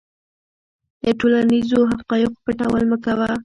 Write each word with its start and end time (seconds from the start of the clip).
د 1.03 1.05
ټولنیزو 1.19 1.79
حقایقو 1.91 2.41
پټول 2.45 2.83
مه 2.91 2.97
کوه. 3.03 3.31